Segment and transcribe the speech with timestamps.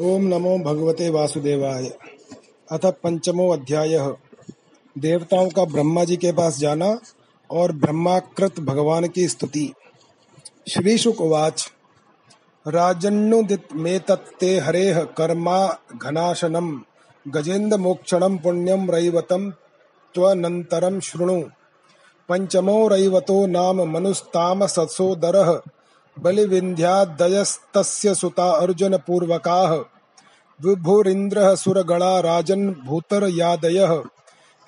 [0.00, 1.86] ओम नमो भगवते वासुदेवाय।
[2.72, 3.98] अथ पंचमो अध्याय।
[4.98, 6.98] देवताओं का ब्रह्मा जी के पास जाना
[7.50, 9.72] और ब्रह्माकृत भगवान की स्तुति।
[10.68, 11.72] श्री शुकवाच
[12.68, 16.82] राजन्नुदित में तत्ते हरेह कर्मा घनाशनम,
[17.28, 19.50] गजेन्द्र मोक्षणम पुण्यम रैवतम
[20.14, 21.42] त्वनंतरम शृणु।
[22.28, 25.60] पंचमो रैवतो नाम मनुस्ताम सत्सोदरः
[26.18, 29.72] बलिविन्ध्यादयस्तस्य सुता अर्जुनपूर्वकाः।
[30.64, 33.92] विभुरिन्द्रः सुरगणा राजन् भूतर्यादयः।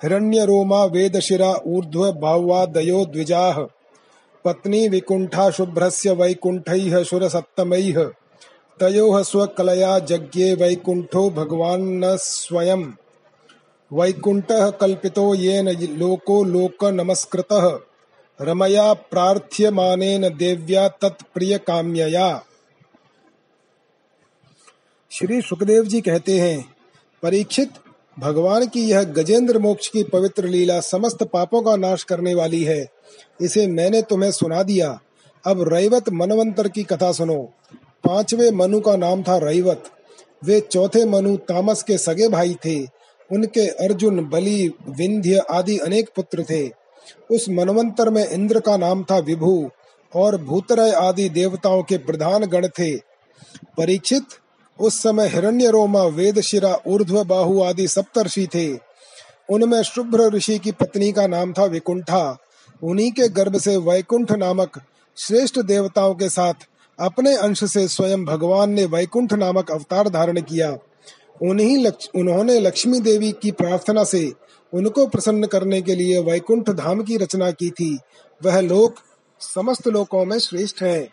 [0.03, 3.61] हिरण्यरोमा वेदशिरा ऊर्ध्वभावादयो द्विजाः।
[4.45, 5.01] पत्नी
[5.51, 8.03] शुभ्रस्य वैकुण्ठैः सुरसत्तमैः
[8.79, 12.83] तयोः स्वकलया जज्ञे वैकुण्ठो भगवान् स्वयं
[13.93, 17.79] वैकुण्ठः कल्पितो येन लोको लोकनमस्कृतः।
[18.41, 22.45] रमया प्रार्थ्यमानेन देव्या तत्प्रियकाम्यया।
[25.11, 26.75] श्री सुखदेव जी कहते हैं,
[27.23, 27.69] परीक्षित,
[28.19, 32.87] भगवान की यह गजेंद्र मोक्ष की पवित्र लीला समस्त पापों का नाश करने वाली है।
[33.41, 34.99] इसे मैंने तुम्हें सुना दिया।
[35.47, 37.53] अब रैवत मनवंतर की कथा सुनो।
[38.07, 39.83] पांचवे मनु का नाम था रैवत।
[40.43, 42.83] वे चौथे मनु तामस के सगे भाई थे।
[43.31, 46.88] उनके अर्जुन, बलि, विंध्य आदि अनेक पुत्र थे।
[47.31, 49.69] उस मनवंतर में इंद्र का नाम था विभु
[50.15, 52.95] और भूतरय आदि देवताओं के प्रधान गण थे।
[53.77, 54.23] परीक्षित
[54.79, 58.73] उस समय हिरण्य रोमा वेदशिरा ऊर्ध्व बाहु आदि सप्तर्षि थे।
[59.49, 62.37] उनमें शुभ्र ऋषि की पत्नी का नाम था विकुंठा।
[62.83, 64.81] उन्हीं के गर्भ से वैकुंठ नामक
[65.17, 66.53] श्रेष्ठ देवताओं के साथ
[66.99, 70.77] अपने अंश से स्वयं भगवान ने वैकुंठ नामक अवतार धारण किया।
[71.41, 74.33] उन्हीं लक्ष, उन्होंने लक्ष्मी देवी की प्रार्थना से
[74.73, 77.99] उनको प्रसन्न करने के लिए वैकुंठ धाम की रचना की थी।
[78.45, 78.95] वह लोक,
[79.39, 81.09] समस्त लोकों में श्रेष्ठ है।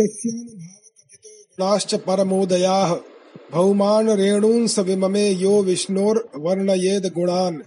[0.00, 3.00] गुणाश्च परमोदया
[3.52, 7.62] भौमान रेणूंस विममे यो विष्णोर वर्णयेद गुणान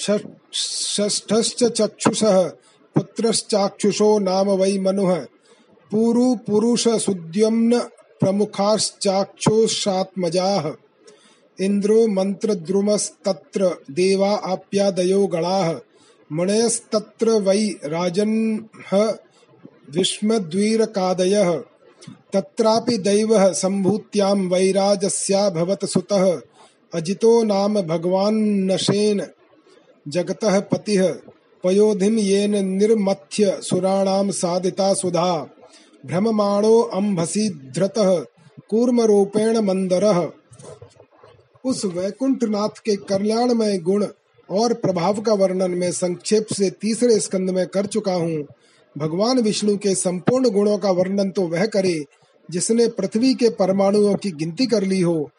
[0.00, 2.52] षष्ठश्च चक्षुषः,
[2.94, 5.26] पुत्रश्चाक्षुषो नाम वै मनुः।
[5.90, 7.88] पुरु पुरुष सुद्युम्न
[8.20, 10.81] प्रमुखाश्चाक्षुषात्मजाः।
[11.62, 15.74] इन्द्रो मन्त्रद्रुमस्तत्र देवा आप्यादयो गणाः।
[16.32, 19.18] मुनयस्तत्र वै राजन्ह
[19.90, 21.62] विस्मद्वीरकादयः
[22.32, 26.40] तत्रापि दैवः सम्भूत्यां वैराजस्याभवत् सुतः।
[26.94, 29.26] अजितो नाम भगवान्नशेन
[30.08, 31.14] जगतः पतिः।
[31.64, 35.46] पयोधिम येन निर्मथ्य सुराणां साधिता सुधा।
[36.06, 38.24] भ्रममाणो अम्भसी धृतः।
[38.68, 40.30] कूर्मरूपेण मन्दरः।
[41.64, 44.06] उस वैकुंठ नाथ के कल्याणमय गुण
[44.48, 48.44] और प्रभाव का वर्णन मैं संक्षेप से तीसरे स्कंद में कर चुका हूँ।
[48.96, 52.04] भगवान विष्णु के संपूर्ण गुणों का वर्णन तो वह करे
[52.48, 55.30] जिसने पृथ्वी के परमाणुओं की गिनती कर ली हो।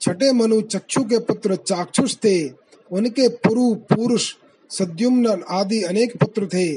[0.00, 2.48] छठे मनु चक्षु के पुत्र चाक्षुष थे।
[2.90, 4.32] उनके पुरु पुरुष,
[4.70, 6.68] सद्युम्न आदि अनेक पुत्र थे।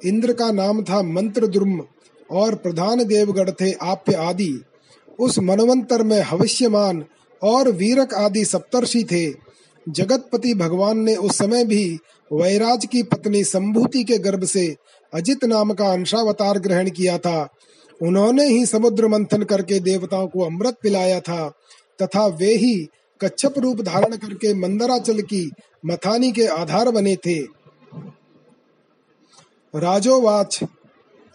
[0.00, 1.80] इंद्र का नाम था मंत्र द्रुम
[2.30, 4.52] और प्रधान देवगढ़ थे आप्य आदि।
[5.18, 7.04] उस मनवंतर में हविष्यमान
[7.44, 9.26] और वीरक आदि सप्तर्षि थे।
[9.88, 11.98] जगतपति भगवान ने उस समय भी
[12.30, 14.66] वैराज की पत्नी संभूति के गर्भ से
[15.12, 17.48] अजित नाम का अंशावतार ग्रहण किया था।
[18.00, 21.48] उन्होंने ही समुद्र मंथन करके देवताओं को अमृत पिलाया था,
[22.02, 22.88] तथा वे ही
[23.20, 25.50] कच्छप रूप धारण करके मंदराचल की
[25.86, 27.38] मथानी के आधार बने थे।
[29.74, 30.58] राजोवाच,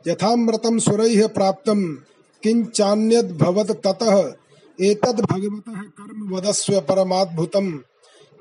[0.08, 1.96] यथामृतं सुरैः प्राप्तं
[2.42, 4.32] किञ्चान्यद्भवत् ततः।
[4.80, 7.78] एतद्भगवतः कर्म वदस्व परमाद्भुतं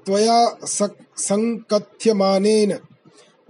[0.06, 0.58] त्वया
[1.18, 2.80] सङ्कथ्यमानेन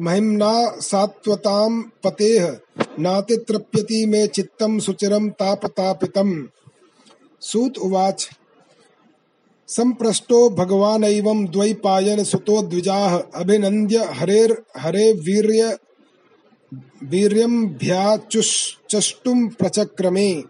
[0.01, 2.57] महिम्ना सात्वतां पतेः।
[2.99, 6.45] नातितृप्यति मे चित्तं सुचिरं तापतापितम्।
[7.41, 8.29] सूत उवाच।
[9.71, 15.77] संप्रष्टो भगवानैवं द्वैपायन सुतो द्विजाः अभिनन्द्य हरेर हरे वीर्य
[17.03, 20.43] वीर्यम्भ्याचुष्टुं प्रचक्रमे।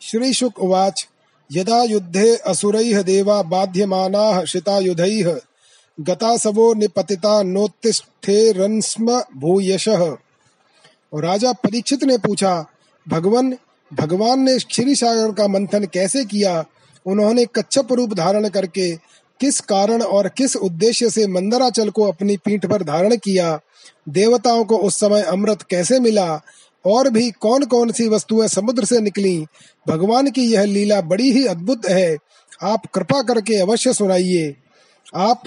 [0.00, 1.08] श्रीशुक उवाच,
[1.52, 5.40] यदा युद्धे असुरैः देवा बाध्यमानाः शितायुधैः,
[6.00, 10.16] गतासवो निपतिता नोत्तिष्ठेरन्स्म भूयशः।
[11.14, 12.66] राजा परीक्षित ने पूछा,
[13.08, 13.56] भगवान
[13.92, 16.64] भगवान ने क्षीर सागर का मंथन कैसे किया?
[17.06, 18.96] उन्होंने कच्छप रूप धारण करके
[19.40, 23.60] किस कारण और किस उद्देश्य से मंदराचल को अपनी पीठ पर धारण किया,
[24.08, 26.40] देवताओं को उस समय अमृत कैसे मिला,
[26.86, 29.46] और भी कौन कौन सी वस्तुएँ समुद्र से निकली,
[29.88, 32.16] भगवान की यह लीला बड़ी ही अद्भुत है।
[32.62, 34.56] आप कृपा करके अवश्य सुनाइए।
[35.16, 35.42] आप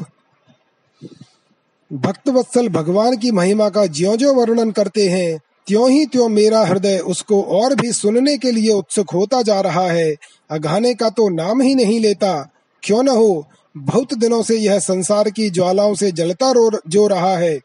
[1.93, 6.97] भक्तवत्सल भगवान की महिमा का ज्यो ज्यो वर्णन करते हैं त्यों ही त्यों मेरा हृदय
[6.97, 10.15] उसको और भी सुनने के लिए उत्सुक होता जा रहा है।
[10.51, 12.51] अघाने का तो नाम ही नहीं लेता।
[12.83, 13.47] क्यों न हो?
[13.77, 17.59] बहुत दिनों से यह संसार की ज्वालाओं से जलता रो, जो रहा है।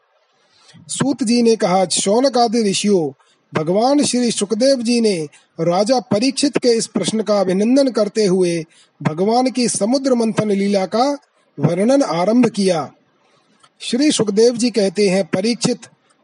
[0.87, 3.11] सूत जी ने कहा शौनक आदि ऋषियों,
[3.53, 5.27] भगवान श्री सुखदेव जी ने
[5.59, 8.65] राजा परीक्षित के इस प्रश्न का अभिनंदन करते हुए
[9.03, 11.17] भगवान की समुद्र मंथन लीला का
[11.59, 12.91] वर्णन आरंभ किया।
[13.79, 15.79] श्री सुखदेव जी कहते हैं, परीक्षित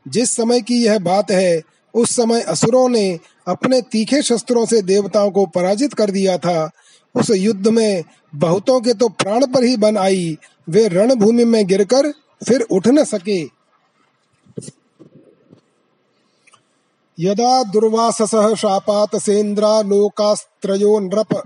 [0.07, 1.61] जिस समय की यह बात है,
[1.93, 6.71] उस समय असुरों ने अपने तीखे शस्त्रों से देवताओं को पराजित कर दिया था।
[7.15, 8.03] उस युद्ध में
[8.35, 10.37] बहुतों के तो प्राण पर ही बन आई।
[10.69, 12.13] वे रणभूमि में गिरकर
[12.47, 13.61] फिर उठ न सके।
[17.19, 21.43] यदा दुर्वाससः शापातसेन्द्रा लोकास्त्रयो नृप।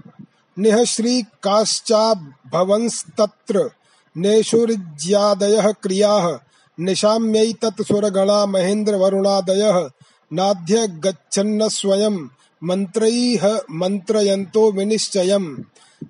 [0.60, 3.72] निः श्रीकाश्चाभवंस्तत्र
[4.18, 6.45] नेषुरिज्यादयः क्रियाः।
[6.80, 9.90] निशाम्यैतत् सुरगणा महेन्द्रवरुणादयः
[10.34, 12.28] नाध्य गच्छन्न स्वयं,
[12.64, 15.58] मन्त्रैः मन्त्रयन्तो विनिश्चयम्।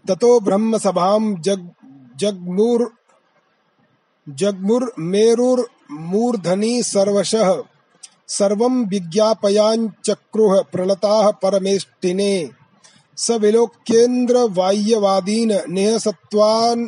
[0.08, 1.70] ततो ब्रह्मसभां जग,
[2.18, 2.90] जग्मुर्
[4.30, 7.64] जग्मुर्मेरुर्मूर्धनि सर्वशः।
[8.28, 12.50] सर्वं विज्ञापयाञ्चक्रुः प्रणताः परमेष्टिने।
[13.18, 16.88] स विलोक्येन्द्रवाह्यवादीन् निहसत्वान्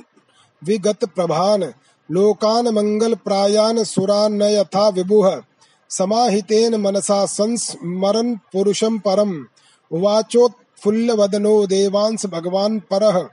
[0.64, 1.64] विगतप्रभान्।
[2.12, 5.42] लोकान् मङ्गलप्रायान् सुरान् न यथा विभुः।
[5.90, 9.46] समाहितेन मनसा संस्मरन् पुरुषं परम्।
[9.92, 13.30] उवाचोत्फुल्लवदनो देवांस भगवान परः।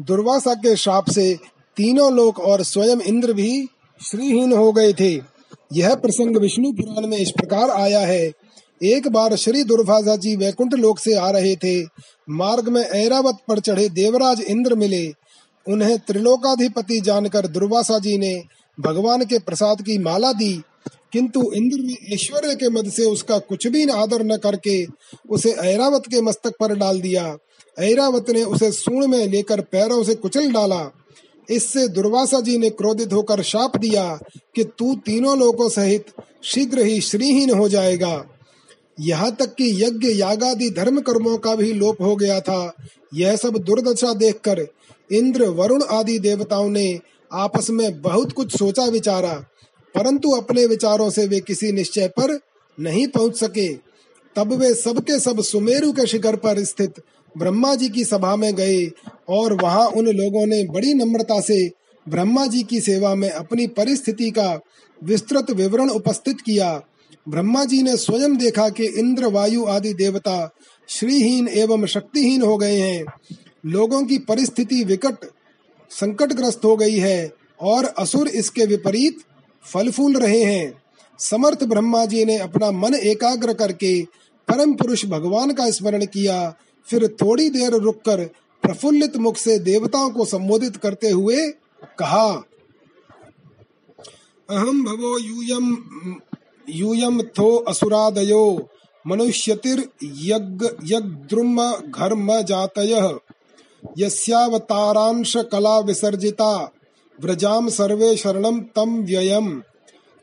[0.00, 1.38] दुर्वासा के श्राप से
[1.76, 3.68] तीनों लोक और स्वयं इंद्र भी
[4.02, 5.20] श्रीहीन हो गए थे।
[5.72, 8.32] यह प्रसंग विष्णु पुराण में इस प्रकार आया है
[8.82, 11.82] एक बार श्री दुर्वासा जी वैकुंठ लोक से आ रहे थे।
[12.30, 15.08] मार्ग में ऐरावत पर चढ़े देवराज इंद्र मिले।
[15.68, 18.42] उन्हें त्रिलोकाधिपति जानकर दुर्वासा जी ने
[18.80, 20.62] भगवान के प्रसाद की माला दी।
[21.12, 24.86] किंतु इंद्र ने ऐश्वर्य के मद से उसका कुछ भी आदर न करके
[25.30, 27.36] उसे ऐरावत के मस्तक पर डाल दिया।
[27.78, 30.96] ऐरावत ने उसे सूण में लेकर पैरों से कुचल डाला।
[31.50, 34.18] इससे दुर्वासा जी ने क्रोधित होकर शाप दिया
[34.54, 36.06] कि तू तीनों लोगों सहित
[36.44, 38.24] शीघ्र ही श्रीहीन हो जाएगा।
[38.98, 42.74] यहाँ तक कि यज्ञ यागादि धर्म कर्मों का भी लोप हो गया था।
[43.14, 44.66] यह सब दुर्दशा देखकर
[45.10, 46.98] इंद्र, वरुण आदि देवताओं ने
[47.34, 49.34] आपस में बहुत कुछ सोचा विचारा,
[49.94, 52.38] परंतु अपने विचारों से वे किसी निश्चय पर
[52.78, 53.72] नहीं पहुँच सके।
[54.36, 57.00] तब वे सबके सब सुमेरु के शिखर पर स्थित
[57.34, 58.84] ब्रह्मा जी की सभा में गए
[59.28, 61.68] और वहाँ उन लोगों ने बड़ी नम्रता से
[62.06, 64.52] ब्रह्मा जी की सेवा में अपनी परिस्थिति का
[65.02, 66.70] विस्तृत विवरण उपस्थित किया।
[67.28, 70.54] ब्रह्मा जी ने स्वयं देखा कि इंद्र, वायु आदि देवता
[70.88, 73.04] श्रीहीन एवं शक्तिहीन हो गए हैं।
[73.66, 75.24] लोगों की परिस्थिति विकट,
[75.90, 79.18] संकटग्रस्त हो गई है और असुर इसके विपरीत
[79.64, 80.82] फल फूल रहे हैं।
[81.18, 84.02] समर्थ ब्रह्मा जी ने अपना मन एकाग्र करके
[84.48, 86.54] परम पुरुष भगवान का स्मरण किया।
[86.86, 88.24] फिर थोड़ी देर रुककर
[88.62, 91.48] प्रफुल्लित मुख से देवताओं को संबोधित करते हुए
[91.98, 92.28] कहा
[94.48, 95.74] अहम भवो यूयम
[96.70, 98.68] यूयम थो असुरादयो,
[99.06, 103.18] मनुष्यतिर यज्ञद्रुम घर्म जातयः।
[103.98, 106.72] यस्यावतारांश कला विसर्जिता,
[107.20, 109.62] व्रजाम सर्वे शरणम तम व्ययम।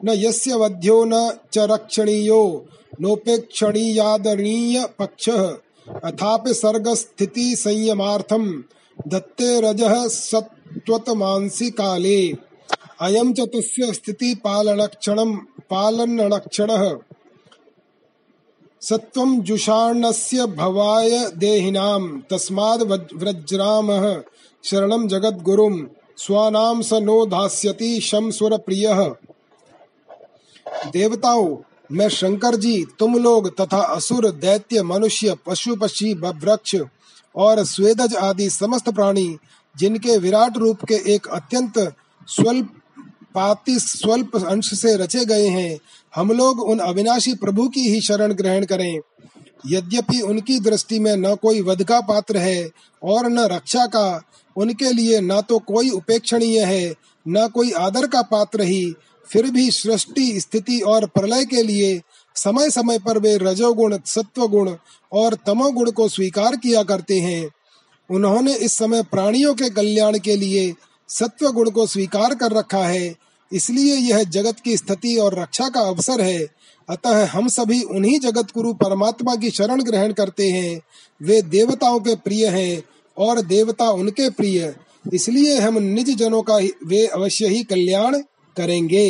[0.06, 2.66] न यस्य वध्यो न च रक्षणीयो,
[3.02, 5.58] नोपेक्षणीयादरणीय पक्षः।
[6.04, 8.64] अथापि सर्गस्थिति संयमार्थम,
[9.08, 12.53] दत्ते रजः सत्वतमांसि काले।
[13.04, 15.36] अयम च तस्य स्थिति पालनक्षणम
[15.70, 16.84] पालनक्षणः
[18.82, 22.84] सत्वं जुषाणस्य भवाय देहिनां तस्माद्
[23.14, 24.06] व्रजरामः।
[24.64, 25.76] शरणं जगद्गुरुं
[26.18, 28.88] स्वानाम स नो धास्यति शम सुर प्रिय
[30.94, 31.56] देवताओं,
[31.92, 36.76] मैं शंकर जी तुम लोग तथा असुर, दैत्य, मनुष्य, पशु, पक्षी वृक्ष
[37.36, 39.38] और स्वेदज आदि समस्त प्राणी,
[39.76, 41.80] जिनके विराट रूप के एक अत्यंत
[42.28, 42.70] स्वल्प
[43.36, 45.80] पाति स्वल्प अंश से रचे गए हैं।
[46.16, 49.00] हम लोग उन अविनाशी प्रभु की ही शरण ग्रहण करें।
[49.68, 52.70] यद्यपि उनकी दृष्टि में न कोई वध का पात्र है
[53.04, 54.22] और न रक्षा का,
[54.56, 56.94] उनके लिए न तो कोई उपेक्षणीय है,
[57.28, 58.94] न कोई आदर का पात्र ही।
[59.30, 62.02] फिर भी सृष्टि, स्थिति और प्रलय के लिए
[62.36, 64.76] समय समय पर वे रजोगुण सत्व गुण
[65.12, 67.50] और तमोगुण को स्वीकार किया करते हैं।
[68.10, 70.74] उन्होंने इस समय प्राणियों के कल्याण के लिए
[71.14, 73.16] सत्व गुण को स्वीकार कर रखा है,
[73.52, 76.48] इसलिए यह जगत की स्थिति और रक्षा का अवसर है।
[76.90, 80.82] अतः हम सभी उन्हीं जगत गुरु परमात्मा की शरण ग्रहण करते हैं।
[81.22, 82.84] वे देवताओं के प्रिय हैं
[83.18, 84.74] और देवता उनके प्रिय,
[85.14, 88.18] इसलिए हम निज जनों का वे अवश्य ही कल्याण
[88.58, 89.10] करेंगे।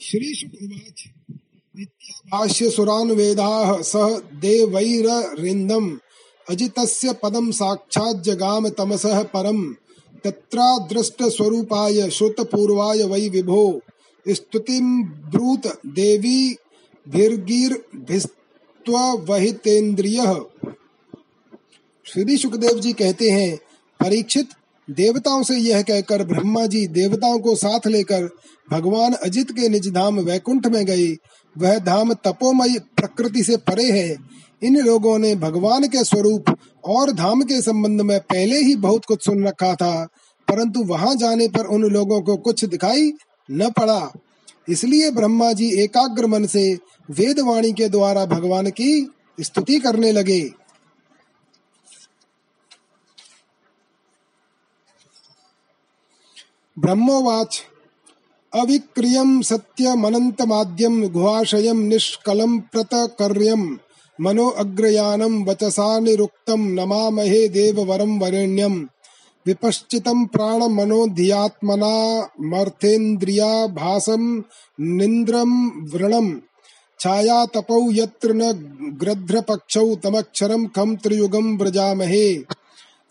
[0.00, 0.32] श्री
[2.32, 5.96] भाष्य सुरान वेदाः सह देवैररिन्दम्।
[6.48, 9.62] अजितस्य पदम साक्षात् जगाम तमसः परम।
[10.24, 13.80] तत्रादृष्ट स्वरूपाय श्रुत पूर्वाय वै विभो।
[14.26, 16.56] स्तुतिम ब्रूत देवी
[17.06, 17.82] भिर्गीर
[19.28, 20.22] वहितेन्द्रिय
[22.06, 23.56] श्री सुखदेव जी कहते हैं,
[24.00, 24.48] परीक्षित,
[24.88, 28.28] देवताओं से यह कहकर ब्रह्मा जी देवताओं को साथ लेकर
[28.70, 31.08] भगवान अजित के निज धाम वैकुंठ में गए।
[31.58, 34.16] वह धाम तपोमय प्रकृति से परे है।
[34.62, 39.24] इन लोगों ने भगवान के स्वरूप और धाम के संबंध में पहले ही बहुत कुछ
[39.24, 40.04] सुन रखा था,
[40.48, 43.12] परंतु वहाँ जाने पर उन लोगों को कुछ दिखाई
[43.50, 44.10] न पड़ा।
[44.68, 46.62] इसलिए ब्रह्मा जी एकाग्र मन से
[47.10, 48.90] वेद वाणी के द्वारा भगवान की
[49.38, 50.40] स्तुति करने लगे।
[56.76, 57.62] ब्रह्मोवाच
[58.58, 63.62] अविक्रियम सत्यमनन्तमाद्यं गुहाशयं निष्कलं प्रतकर्यं
[64.18, 68.74] मनो अग्रयानम वचसा निरुक्तं नमामहे देववरं वरेण्यं
[69.46, 71.94] विपश्चितं प्राणमनोधियात्मना
[72.52, 74.24] मर्थेन्द्रियाभासं
[74.80, 75.52] निन्द्रं
[75.92, 76.28] व्रणं
[77.00, 78.42] छाया तपौ यत्र न
[79.00, 82.26] ग्रध्रपक्षौ तमक्षरं खं त्रियुगं व्रजामहे।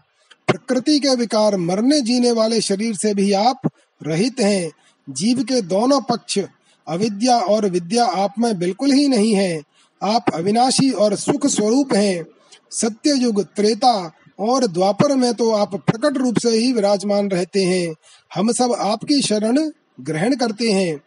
[0.47, 3.61] प्रकृति के विकार मरने जीने वाले शरीर से भी आप
[4.03, 4.71] रहित हैं।
[5.09, 6.39] जीव के दोनों पक्ष,
[6.87, 9.70] अविद्या और विद्या आप में बिल्कुल ही नहीं है।
[10.01, 12.23] आप अविनाशी और सुख स्वरूप हैं
[12.71, 17.93] सत्य युग त्रेता और द्वापर में तो आप प्रकट रूप से ही विराजमान रहते हैं।
[18.31, 19.57] हम सब आपकी शरण
[20.01, 21.01] ग्रहण करते हैं।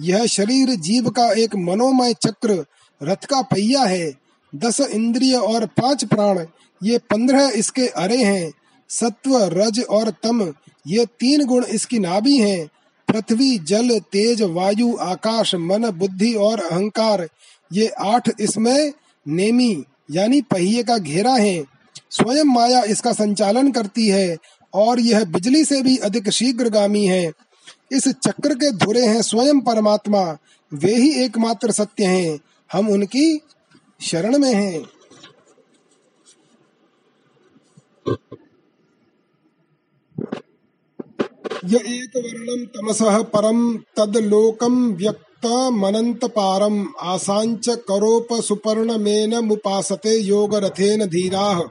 [0.00, 2.64] यह शरीर जीव का एक मनोमय चक्र,
[3.00, 4.12] रथ का पहिया है।
[4.52, 6.44] दस इंद्रिय और पाँच प्राण,
[6.80, 8.52] ये पंद्रह इसके अरे हैं।
[8.90, 10.42] सत्व, रज और तम,
[10.86, 12.66] ये तीन गुण इसकी नाभि हैं।
[13.08, 17.28] पृथ्वी, जल, तेज, वायु, आकाश, मन, बुद्धि और अहंकार
[17.72, 18.92] ये आठ इसमें
[19.28, 21.64] नेमी, यानी पहिए का घेरा है।
[22.10, 24.36] स्वयं माया इसका संचालन करती है
[24.74, 27.32] और यह बिजली से भी अधिक शीघ्रगामी है।
[27.92, 30.38] इस चक्र के धुरे हैं स्वयं परमात्मा।
[30.74, 32.38] वे ही एकमात्र सत्य हैं।
[32.72, 33.40] हम उनकी
[34.00, 34.84] शरण में हैं।
[41.64, 51.62] य एक वर्णम तमसः परम तद लोकम व्यक्त तमनन्तपारम् आसाञ्च करोप सुपर्णमेनमुपासते योगरथेन धीराः।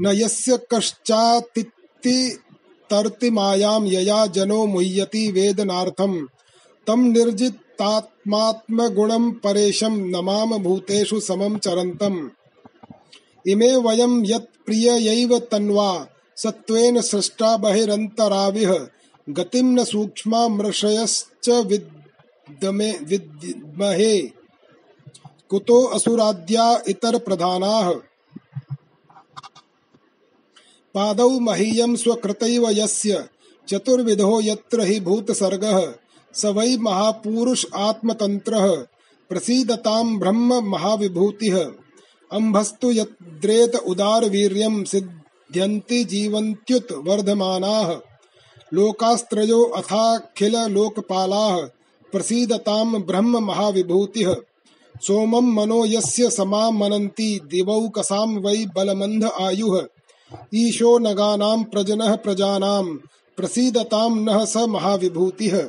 [0.00, 2.38] न यस्य कश्चातित्ति
[2.90, 6.26] तर्तिमायां यया जनो मुह्यति वेदनार्थं
[6.86, 12.28] तं निर्जितात्मात्मगुणं परेशं नमाम भूतेषु समं चरन्तम्।
[13.48, 16.06] इमे वयं यत्प्रिययैव तन्वा,
[16.36, 18.86] सत्त्वेन सृष्टा बहिरन्तराविह।
[19.30, 22.01] गतिं न सूक्ष्मामृषयश्च विद्
[22.50, 24.20] विद्महे।
[25.48, 27.92] कुतो असुराद्या इतर प्रधानाः।
[30.94, 33.28] पादौ महीयं स्वकृतैव यस्य।
[33.68, 35.94] चतुर्विधो यत्र हि भूतसर्गः।
[36.34, 38.76] स वै महापुरुष आत्मतन्त्रः।
[39.28, 41.64] प्रसीदतां ब्रह्म महाविभूतिः।
[42.32, 48.00] अम्भस्तु यद्रेत उदारवीर्यं सिद्ध्यन्ति जीवन्त्युत वर्धमानाः।
[48.74, 51.68] लोकास्त्रयो अथाखिल लोकपालाः
[52.12, 54.24] प्रसीदताम ब्रह्म महाविभूति।
[55.02, 59.86] सोमम मनो यस्य समामनन्ति दिवौकसां वै बलमन्ध आयुः।
[60.54, 62.84] ईशो नगानां प्रजनः प्रजानां
[63.36, 65.68] प्रसीदतां नः स महाविभूतिः।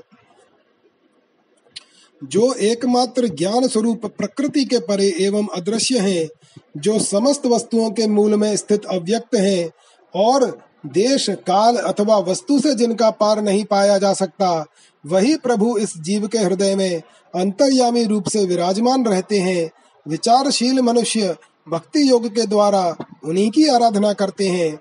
[2.24, 6.30] जो एकमात्र ज्ञान स्वरूप प्रकृति के परे एवं अदृश्य हैं,
[6.78, 9.72] जो समस्त वस्तुओं के मूल में स्थित अव्यक्त हैं,
[10.16, 14.66] और देश, काल अथवा वस्तु से जिनका पार नहीं पाया जा सकता
[15.06, 17.02] वही प्रभु इस जीव के हृदय में
[17.36, 19.72] अंतर्यामी रूप से विराजमान रहते हैं।
[20.08, 21.36] विचारशील मनुष्य
[21.70, 22.96] भक्ति योग के द्वारा
[23.26, 24.80] उन्हीं की आराधना करते हैं।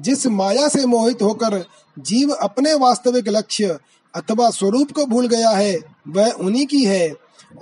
[0.00, 1.64] जिस माया से मोहित होकर
[1.98, 3.78] जीव अपने वास्तविक लक्ष्य
[4.14, 7.12] अथवा स्वरूप को भूल गया है, वह उन्हीं की है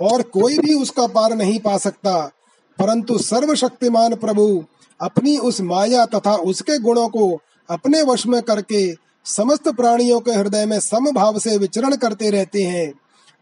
[0.01, 2.31] और कोई भी उसका पार नहीं पा सकता।
[2.79, 4.63] परंतु सर्वशक्तिमान प्रभु
[5.01, 7.39] अपनी उस माया तथा उसके गुणों को
[7.69, 12.91] अपने वश में करके समस्त प्राणियों के हृदय में समभाव से विचरण करते रहते हैं।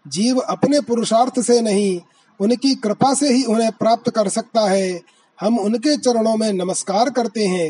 [0.05, 1.99] जीव अपने पुरुषार्थ से नहीं,
[2.39, 5.01] उनकी कृपा से ही उन्हें प्राप्त कर सकता है।
[5.39, 7.69] हम उनके चरणों में नमस्कार करते हैं।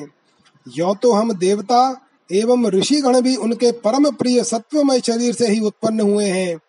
[0.67, 1.81] यो तो हम देवता
[2.29, 6.59] एवं ऋषिगण भी उनके परम प्रिय सत्वमय शरीर से ही उत्पन्न हुए हैं।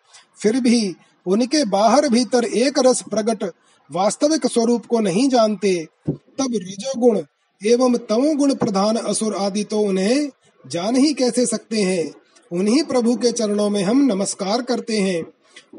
[0.41, 0.95] फिर भी
[1.25, 3.43] उनके बाहर भीतर एक रस प्रकट
[3.89, 5.73] वास्तविक स्वरूप को नहीं जानते,
[6.09, 7.21] तब रजोगुण
[7.61, 10.29] एवं तमोगुण प्रधान असुर आदि तो उन्हें
[10.67, 12.13] जान ही कैसे सकते हैं?
[12.51, 15.23] उन्हीं प्रभु के चरणों में हम नमस्कार करते हैं।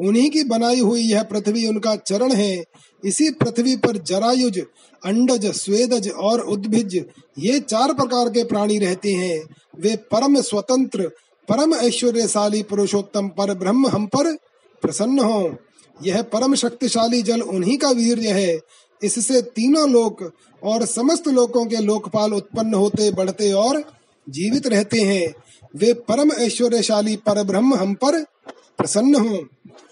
[0.01, 2.65] उन्हीं की बनाई हुई यह पृथ्वी उनका चरण है।
[3.05, 4.59] इसी पृथ्वी पर जरायुज,
[5.05, 7.07] अंडज, स्वेदज और उद्भिज,
[7.39, 9.43] ये चार प्रकार के प्राणी रहते हैं।
[9.81, 11.11] वे परम स्वतंत्र,
[11.49, 14.37] परम ऐश्वर्यशाली पुरुषोत्तम पर ब्रह्म हम पर
[14.83, 15.57] प्रसन्न हो।
[16.03, 18.61] यह परम शक्तिशाली जल उन्हीं का वीर्य है।
[19.03, 23.85] इससे तीनों लोक और समस्त लोकों के लोकपाल उत्पन्न होते, बढ़ते और
[24.29, 25.35] जीवित रहते हैं।
[25.77, 28.23] वे परम ऐश्वर्यशाली पर ब्रह्म हम पर
[28.79, 29.49] प्रसन्न हो।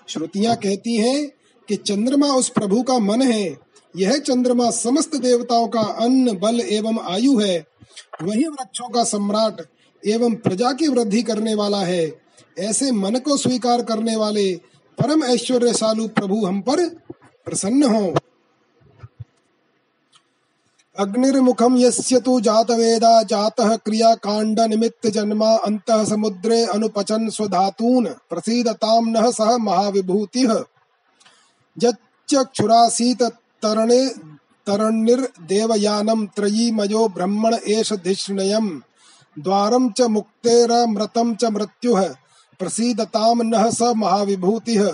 [0.08, 1.30] श्रुतियाँ कहती हैं
[1.68, 3.58] कि चंद्रमा उस प्रभु का मन है।
[3.96, 7.66] यह चंद्रमा समस्त देवताओं का अन्न, बल एवं आयु है।
[8.22, 9.66] वही वृक्षों का सम्राट
[10.06, 12.20] एवं प्रजा की वृद्धि करने वाला है।
[12.58, 14.54] ऐसे मन को स्वीकार करने वाले
[14.98, 16.88] परम ऐश्वर्यशालु प्रभु हम पर
[17.44, 18.14] प्रसन्न हो।
[20.98, 29.56] अग्निर्मुखम यस्य तु जातवेदा, जातः क्रियाकाण्ड निमित्त जन्मा अन्तः समुद्रे अनुपचन स्वधातून् प्रसीदतां नः सह
[29.56, 30.52] महाविभूतिः।
[31.82, 33.22] यच्चक्षुरासीत
[33.62, 34.08] तरणे
[34.66, 38.80] तरण्यर्देवयानं त्रयीमयो ब्रह्मण एष धिष्णयम्
[39.38, 42.14] द्वारं च मुक्तेरमृतं च मृत्युः,
[42.58, 44.88] प्रसीदतां नः स महाविभूतिः।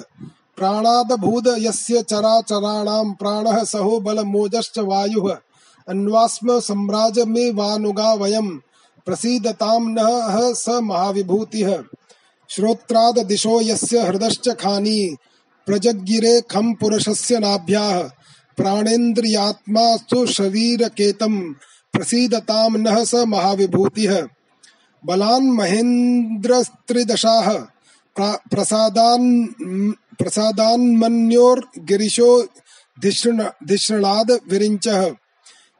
[0.57, 5.37] प्राणादभूद यस्य चराचराणां प्राणः, सहो बलमोजश्च वायुः।
[5.89, 8.61] अन्वास्म सम्राज में वानुगा वयम।
[9.07, 11.79] प्रसीदताम न स महाविभूतिः।
[12.49, 15.17] श्रोत्राद दिशो यस्य हृदश्च खानी।
[15.67, 18.11] प्रजगिरे खम पुरुषस्य नाभ्याः।
[18.57, 21.55] प्राणेन्द्रियात्मा सु शरीरकेतम।
[21.93, 24.29] प्रसीदताम न स महाविभूतिः।
[25.07, 27.67] बलान् महेन्द्रस्त्रिदशाः।
[28.51, 29.47] प्रसादान्
[30.19, 32.49] प्रसादान्मन्योर्गिरिशो
[33.01, 35.11] धिषणाद विरिञ्चः।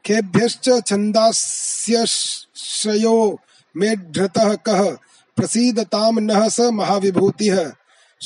[0.05, 3.39] केभ्यश्च छन्दास्यश्रयो
[3.77, 4.97] मेढ्रतः कः?
[5.35, 7.71] प्रसीदतां नः स महाविभूतिः।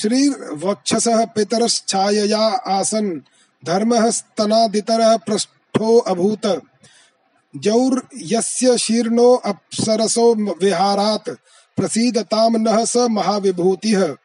[0.01, 3.21] श्रीर्वक्षसः पितरश्छायया आसन्।
[3.65, 6.61] धर्मः स्तनादितरः पृष्ठो अभूत।
[7.55, 11.29] जौर्यस्य शीर्णो अप्सरसो विहारात्।
[11.77, 14.15] प्रसीदतां नः स महाविभूतिः।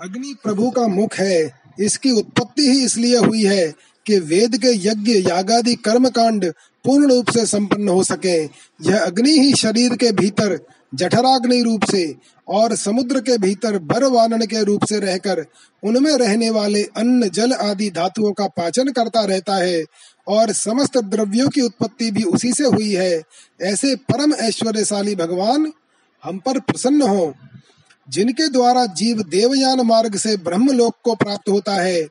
[0.00, 3.74] अग्नि प्रभु का मुख है। इसकी उत्पत्ति ही इसलिए हुई है
[4.06, 6.52] कि वेद के यज्ञ यागादि कर्म कांड
[6.84, 8.44] पूर्ण रूप से संपन्न हो सके।
[8.90, 10.58] यह अग्नि ही शरीर के भीतर,
[10.94, 12.14] जठराग्नि रूप से
[12.48, 15.46] और समुद्र के भीतर वानन के रूप से रहकर
[15.84, 19.84] उनमें रहने वाले अन्न, जल आदि धातुओं का पाचन करता रहता है
[20.28, 23.22] और समस्त द्रव्यों की उत्पत्ति भी उसी से हुई है।
[23.62, 25.72] ऐसे परम ऐश्वर्यशाली भगवान
[26.24, 27.34] हम पर प्रसन्न हो।
[28.10, 32.06] जिनके द्वारा जीव देवयान मार्ग से ब्रह्म लोक को प्राप्त होता है,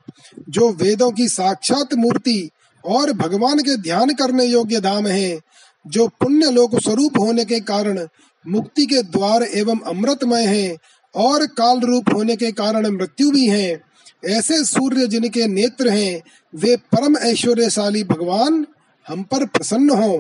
[0.50, 2.50] जो वेदों की साक्षात मूर्ति
[2.84, 5.40] और भगवान के ध्यान करने योग्य धाम है,
[5.86, 8.08] जो पुण्य लोक स्वरूप होने के कारण
[8.46, 10.76] मुक्ति के द्वार एवं अमृतमय है
[11.16, 13.82] और काल रूप होने के कारण मृत्यु भी है,
[14.26, 16.22] ऐसे सूर्य जिनके नेत्र हैं,
[16.54, 18.66] वे परम ऐश्वर्यशाली भगवान
[19.08, 20.18] हम पर प्रसन्न हो।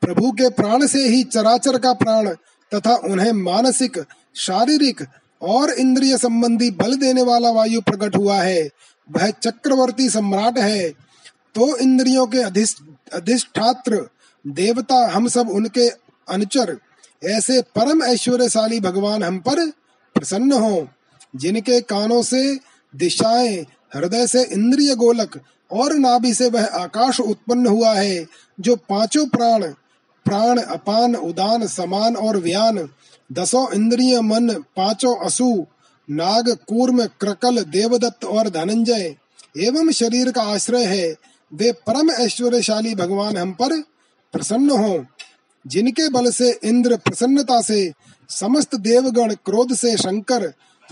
[0.00, 2.28] प्रभु के प्राण से ही चराचर का प्राण
[2.72, 3.98] तथा उन्हें मानसिक
[4.34, 5.06] शारीरिक
[5.42, 8.68] और इंद्रिय संबंधी बल देने वाला वायु प्रकट हुआ है।
[9.12, 10.88] वह चक्रवर्ती सम्राट है।
[11.54, 12.38] तो इंद्रियों के
[13.16, 14.08] अधिष्ठात्र,
[14.46, 15.88] देवता हम सब उनके
[16.28, 16.78] अनुचर,
[17.24, 19.70] ऐसे परम ऐश्वर्यशाली भगवान हम पर
[20.14, 20.88] प्रसन्न हो,
[21.36, 22.58] जिनके कानों से,
[22.94, 23.56] दिशाएँ,
[23.94, 25.40] हृदय से इंद्रिय गोलक
[25.72, 28.26] और नाभि से वह आकाश उत्पन्न हुआ है,
[28.60, 29.74] जो पाँचों प्राण
[30.26, 32.88] प्राण अपान, उदान, समान और व्यान
[33.32, 35.66] दसों इंद्रिय मन, पाँचों असु,
[36.10, 39.16] नाग, कूर्म क्रकल देवदत्त और धनंजय,
[39.58, 41.14] एवं शरीर का आश्रय है।
[41.54, 43.80] वे परम ऐश्वर्यशाली भगवान हम पर
[44.32, 45.06] प्रसन्न हो।
[45.66, 47.92] जिनके बल से इंद्र प्रसन्नता से,
[48.28, 50.46] समस्त देवगण क्रोध से शंकर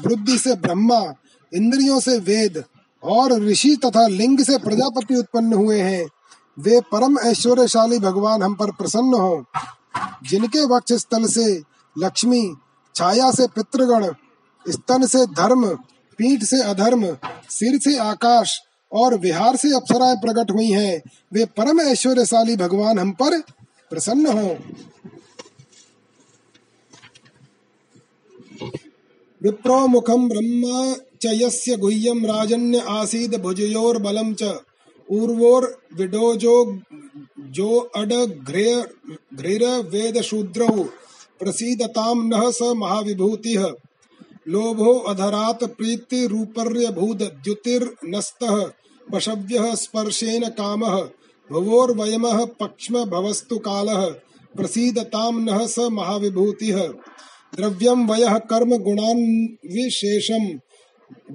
[0.06, 1.14] बुद्धि से ब्रह्मा,
[1.54, 2.64] इंद्रियों से वेद
[3.02, 6.06] और ऋषि तथा लिंग से प्रजापति उत्पन्न हुए हैं।
[6.58, 9.44] वे परम ऐश्वर्यशाली भगवान हम पर प्रसन्न हो।
[10.30, 12.54] जिनके वक्ष स्थल से लक्ष्मी,
[12.94, 14.06] छाया से पितृगण,
[14.64, 15.66] स्तन से धर्म,
[16.18, 17.16] पीठ से अधर्म,
[17.50, 18.60] सिर से आकाश
[18.92, 21.02] और विहार से अप्सराएँ प्रकट हुई हैं।
[21.32, 23.40] वे परम ऐश्वर्यशाली भगवान हम पर
[23.90, 24.56] प्रसन्न हो।
[29.42, 34.42] विप्रो मुखम ब्रह्म च गुह्यम राजन्य आसीद भुजयोर्बलं च।
[35.08, 36.80] उर्वोर विडोजो
[37.40, 40.84] जो अड घृर वेद शूद्रौ
[41.42, 43.62] प्रसीदताम नः स महाविभूतिः।
[44.48, 48.72] लोभो अधरात प्रीति रूपर्य भूत द्युतिर्नस्तः
[49.12, 51.00] पशव्यः स्पर्शेन कामः।
[51.52, 54.04] भुवोर्वयमः पक्ष्म भवस्तु कालः।
[54.56, 56.78] प्रसीदताम नः स महाविभूतिः।
[57.56, 60.44] द्रव्यम वयः कर्म गुणान् विशेषम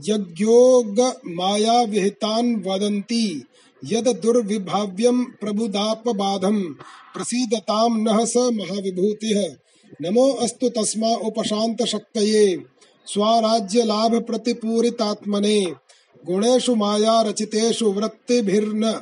[0.05, 3.43] यज्ञोग माया विहितान् वदन्ति।
[3.85, 6.63] यद दुर्विभाव्यम प्रबुदापबाधम
[7.13, 9.55] प्रसीदताम नः स महाविभूतिः।
[10.01, 12.63] नमो अस्तु तस्मा उपशांत शक्तये
[13.05, 15.65] स्वराज्य लाभ प्रतिपूरितात्मने
[16.25, 19.01] गुणेशु माया रचितेषु वृत्तिभिर्न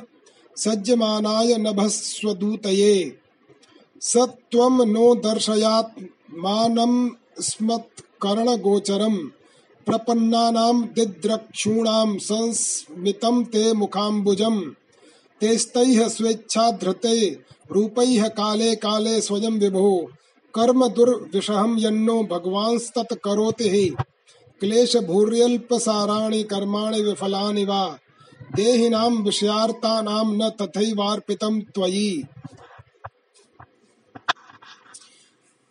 [0.56, 3.18] सज्जमानाय नभस्वदूतये।
[4.00, 9.18] सत्वं नो दर्शयात्मानं स्मत्कर्णगोचरम्
[9.86, 14.62] प्रपन्नानां दिद्रक्षूणां संस्मितं ते मुखाम्बुजम्,
[15.40, 17.38] तेस्तैः स्वेच्छाधृते,
[17.72, 20.10] रूपैः काले काले स्वयं विभो।
[20.56, 23.96] कर्म दुर्विषहम यन्नो भगवांस्तत् करोति हि।
[24.60, 27.98] क्लेश भूर्यल्पसाराणि कर्माणि विफलानि वा।
[28.56, 32.24] देहिनां विषयार्तानां न तथैवार्पितं त्वयि।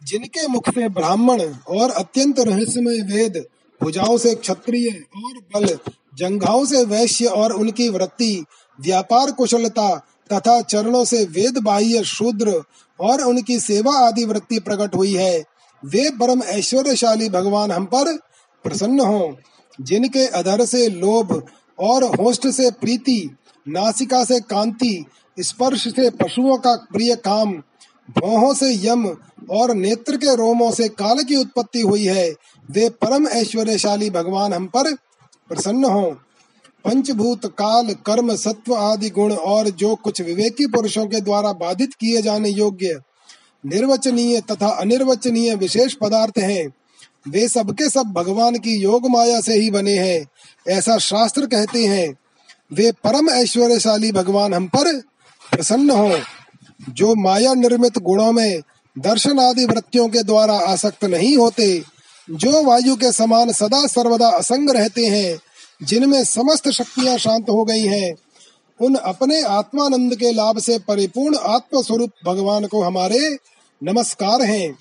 [0.04, 3.45] जिनके मुख से ब्राह्मण और अत्यंत रहस्यमय वेद,
[3.84, 5.78] भुजाओं से क्षत्रिय और बल,
[6.15, 8.45] जंघाओं से वैश्य और उनकी वृत्ति,
[8.82, 12.63] व्यापार कुशलता तथा चरणों से वेद बाह्य शूद्र
[12.99, 15.43] और उनकी सेवा आदि वृत्ति प्रकट हुई है।
[15.84, 18.17] वे परम ऐश्वर्यशाली भगवान हम पर
[18.63, 19.38] प्रसन्न हो,
[19.81, 21.43] जिनके अधर से लोभ
[21.79, 23.36] और होष्ट से प्रीति,
[23.67, 25.05] नासिका से कांति,
[25.39, 27.53] स्पर्श से पशुओं का प्रिय काम,
[28.19, 29.08] भौहों से यम
[29.51, 32.29] और नेत्र के रोमों से काल की उत्पत्ति हुई है,
[32.71, 34.93] वे परम ऐश्वर्यशाली भगवान हम पर
[35.49, 36.17] प्रसन्न हो।
[36.86, 42.21] पंचभूत काल, कर्म, सत्व आदि गुण और जो कुछ विवेकी पुरुषों के द्वारा बाधित किए
[42.21, 43.00] जाने योग्य,
[43.65, 46.67] निर्वचनीय तथा अनिर्वचनीय विशेष पदार्थ हैं,
[47.28, 50.26] वे सबके सब भगवान की योग माया से ही बने हैं,
[50.67, 52.17] ऐसा शास्त्र कहते हैं।
[52.74, 55.00] वे परम ऐश्वर्यशाली भगवान हम पर
[55.52, 56.19] प्रसन्न हो,
[56.89, 58.62] जो माया निर्मित गुणों में
[58.98, 61.84] दर्शन आदि वृत्तियों के द्वारा आसक्त नहीं होते,
[62.32, 65.38] जो वायु के समान सदा सर्वदा असंग रहते हैं
[65.83, 68.15] जिनमें समस्त शक्तियाँ शांत हो गई हैं,
[68.81, 73.38] उन अपने आत्मानंद के लाभ से परिपूर्ण आत्म स्वरूप भगवान को हमारे
[73.83, 74.77] नमस्कार हैं।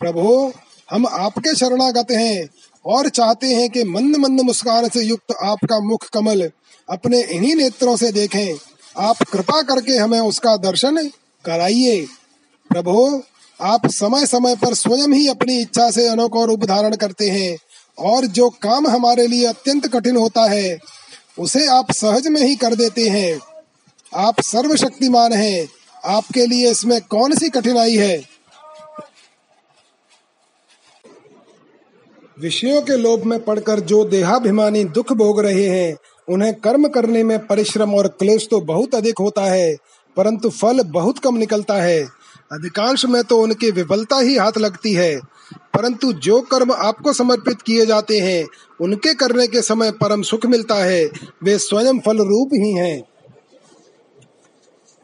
[0.00, 0.52] प्रभु,
[0.90, 2.48] हम आपके शरणागत हैं
[2.86, 6.50] और चाहते हैं कि मंद मंद मुस्कान से युक्त आपका मुख कमल
[6.90, 8.58] अपने इन्हीं नेत्रों से देखें।
[8.98, 11.08] आप कृपा करके हमें उसका दर्शन
[11.44, 12.06] कराइए।
[12.70, 13.22] प्रभु,
[13.60, 17.56] आप समय समय पर स्वयं ही अपनी इच्छा से अनोखा रूप धारण करते हैं।
[17.98, 20.78] और जो काम हमारे लिए अत्यंत कठिन होता है,
[21.38, 23.40] उसे आप सहज में ही कर देते हैं।
[24.14, 25.68] आप सर्वशक्तिमान हैं।
[26.04, 28.22] आपके लिए इसमें कौन सी कठिनाई है?
[32.40, 35.96] विषयों के लोभ में पड़कर जो देहाभिमानी दुख भोग रहे हैं,
[36.28, 39.76] उन्हें कर्म करने में परिश्रम और क्लेश तो बहुत अधिक होता है,
[40.16, 42.15] परंतु फल बहुत कम निकलता है।
[42.50, 45.16] अधिकांश में तो उनकी विफलता ही हाथ लगती है,
[45.74, 48.46] परंतु जो कर्म आपको समर्पित किए जाते हैं,
[48.80, 51.04] उनके करने के समय परम सुख मिलता है,
[51.42, 53.02] वे स्वयं फल रूप ही हैं।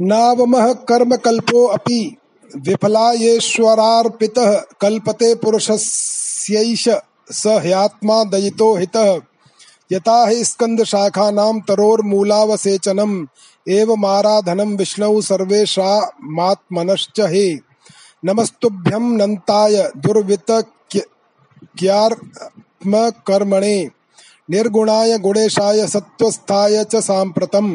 [0.01, 2.17] नावमः कर्म कल्पो अपि,
[2.51, 4.35] विफलायेश्वरार्पित
[4.81, 6.89] कल्पते पुरुषस्यैष
[7.33, 9.21] स ह्यात्मा दयितो हितः।
[9.93, 13.27] यथा हि स्कंद शाखा नाम तरोर मूलावसेचनम
[13.67, 15.91] एव माराधनम विष्णु सर्वेशा
[16.33, 17.49] मात्मनश्च हे।
[18.25, 20.51] नमस्तुभ्यं नन्ताय दुर्वित
[23.27, 23.77] कर्मणे
[24.51, 27.69] निर्गुणाय गुणेशाय सत्वस्थाय च सांप्रतम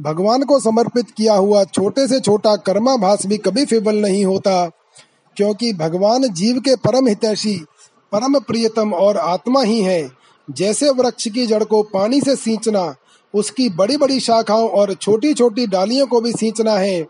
[0.00, 4.66] भगवान को समर्पित किया हुआ छोटे से छोटा कर्मा कर्माभास भी कभी फिबल नहीं होता,
[5.36, 7.56] क्योंकि भगवान जीव के परम हितैषी,
[8.12, 10.02] परम प्रियतम और आत्मा ही है।
[10.48, 12.94] जैसे वृक्ष की जड़ को पानी से सींचना,
[13.34, 17.06] उसकी बड़ी बड़ी शाखाओं और छोटी छोटी डालियों को भी सींचना है,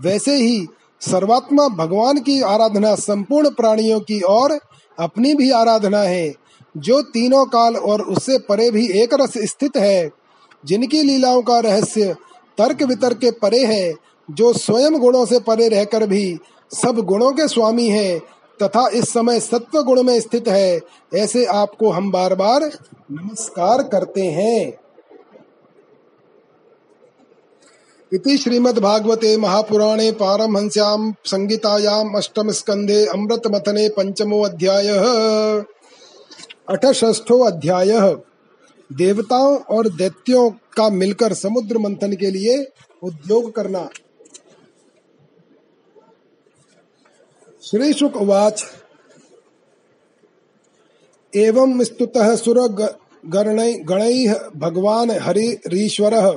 [0.00, 0.66] वैसे ही
[1.00, 4.58] सर्वात्मा भगवान की आराधना संपूर्ण प्राणियों की और
[4.98, 6.34] अपनी भी आराधना है,
[6.76, 10.10] जो तीनों काल और उससे परे भी एक रस स्थित है,
[10.64, 12.14] जिनकी लीलाओं का रहस्य
[12.58, 13.94] तर्क वितर्क के परे है,
[14.30, 16.38] जो स्वयं गुणों से परे रहकर भी
[16.72, 18.20] सब गुणों के स्वामी है
[18.62, 20.80] तथा इस समय सत्व गुण में स्थित है,
[21.14, 22.64] ऐसे आपको हम बार बार
[23.12, 24.72] नमस्कार करते हैं।
[28.12, 30.08] इति श्रीमद्भागवते महापुराणे
[32.16, 34.88] अष्टम स्कंधे अमृत मथने पंचमो अध्याय
[36.68, 37.90] अठष्ठो अध्याय
[38.90, 42.56] देवताओं और दैत्यों का मिलकर समुद्र मंथन के लिए
[43.02, 43.88] उद्योग करना।
[47.64, 48.64] श्री शुक उवाच
[51.36, 52.68] एवं स्तुतः सुर
[53.26, 56.30] गणैः भगवान हरिरीश्वरः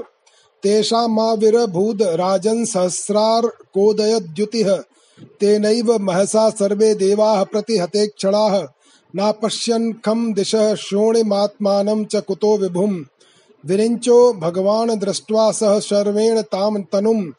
[0.64, 4.76] तेषामाविरभूद राजन् सहस्रार कोदयद्युतिः
[5.40, 8.68] तेनैव महसा सर्वे देवाः प्रतिहते क्षणाः
[9.16, 13.04] नापश्यन् खं दिशः श्रोणिमात्मानं च कुतो विभुम्।
[13.66, 17.32] विरिञ्चो भगवान् दृष्ट्वा सह शर्वेण तां तनुम्।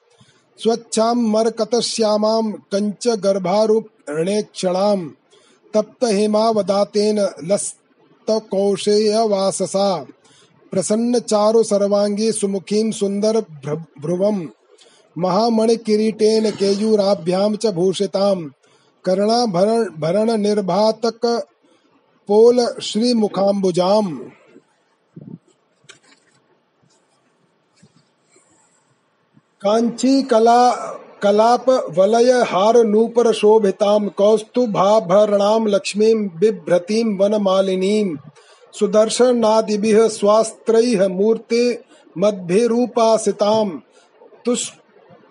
[0.59, 4.99] स्वच्छां मरकतश्यामां कञ्च गर्भारूपिणेक्षणां
[5.75, 7.19] तप्तहेमावदातेन
[7.51, 8.47] लस्तकौशेयवाससा,
[10.73, 13.35] प्रसन्न चारु सर्वांगी सुमुखीं सुंदर
[14.03, 14.39] भ्रुवम
[15.17, 18.39] महामणि किरीटेन केयूराभ्याम च भूषिताम
[19.05, 21.27] कर्णाभरण भरण निर्भातक
[22.29, 23.13] पोल श्री
[29.65, 38.15] कांची कला कलाप वलय हार नूपर शोभिताम कौस्तुभाभरणाम लक्ष्मीं बिभ्रतीं वनमालिनीं।
[38.73, 41.09] सुदर्शनादिभिः स्वास्त्रैः
[44.45, 44.71] तुष्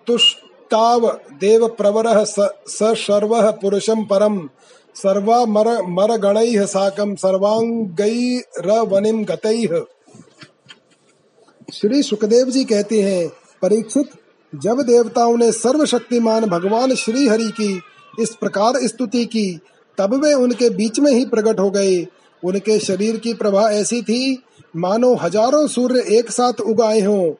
[0.06, 4.48] तुष्टाव देव प्रवरः स, स शर्वः पुरुषं परं
[4.94, 9.84] सर्वा मर मरगणैः साकं सर्वांगैरवनिं गतैः।
[11.72, 14.10] श्री सुखदेव जी कहते हैं परीक्षित
[14.54, 17.82] जब देवताओं ने सर्वशक्तिमान भगवान श्री हरि की
[18.20, 19.60] इस प्रकार स्तुति की,
[19.98, 22.06] तब वे उनके बीच में ही प्रकट हो गए।
[22.44, 24.42] उनके शरीर की प्रभा ऐसी थी,
[24.76, 27.34] मानो हज़ारों सूर्य एक साथ उगाए हों।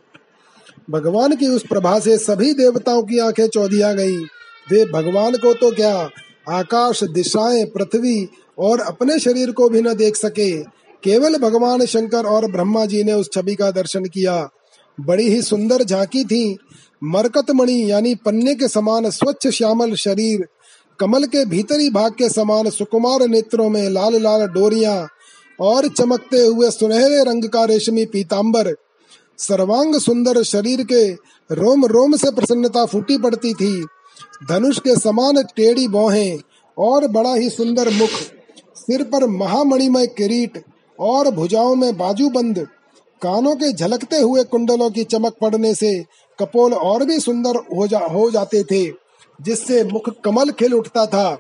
[0.90, 4.24] भगवान की उस प्रभा से सभी देवताओं की आँखें चौधिया गईं।
[4.70, 6.10] वे भगवान को तो क्या
[6.48, 10.62] आकाश, दिशाएँ, पृथ्वी और अपने शरीर को भी न देख सके।
[11.02, 14.50] केवल भगवान शंकर और ब्रह्मा जी ने उस छवि का दर्शन किया।
[15.00, 16.58] बड़ी ही सुंदर झांकी थी।
[17.04, 20.46] मरकत मणि, यानी पन्ने के समान स्वच्छ श्यामल शरीर,
[20.98, 25.08] कमल के भीतरी भाग के समान सुकुमार नेत्रों में लाल लाल डोरिया,
[25.60, 28.74] और चमकते हुए सुनहरे रंग का रेशमी पीताम्बर
[29.38, 31.12] सर्वांग सुंदर शरीर के
[31.54, 33.86] रोम रोम से प्रसन्नता फूटी पड़ती थी।
[34.48, 36.38] धनुष के समान टेढ़ी बोहें,
[36.78, 38.10] और बड़ा ही सुंदर मुख।
[38.76, 40.64] सिर पर महामणिमय किरीट,
[41.00, 42.68] और भुजाओं में बाजूबंद।
[43.22, 46.04] कानों के झलकते हुए कुंडलों की चमक पड़ने से
[46.40, 48.84] कपोल और भी सुंदर हो जा, हो जाते थे,
[49.40, 51.38] जिससे मुख कमल खिल उठता था।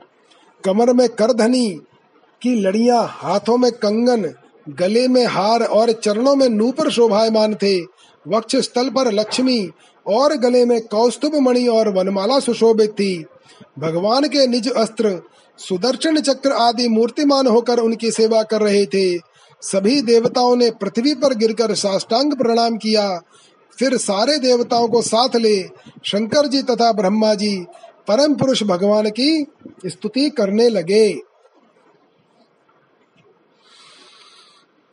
[0.64, 1.68] कमर में करधनी
[2.42, 4.32] की लड़ियाँ, हाथों में कंगन,
[4.68, 7.80] गले में हार और चरणों में नूपर शोभायमान थे।
[8.28, 9.70] वक्ष स्थल पर लक्ष्मी
[10.06, 13.24] और गले में कौस्तुभ मणि और वनमाला सुशोभित थी।
[13.78, 15.20] भगवान के निज अस्त्र,
[15.58, 19.18] सुदर्शन चक्र आदि मूर्तिमान होकर उनकी सेवा कर रहे थे।
[19.62, 23.20] सभी देवताओं ने पृथ्वी पर गिरकर साष्टांग प्रणाम किया।
[23.78, 25.62] फिर सारे देवताओं को साथ ले
[26.04, 27.56] शंकर जी तथा ब्रह्मा जी,
[28.08, 29.46] परम पुरुष भगवान की
[29.86, 31.08] स्तुति करने लगे।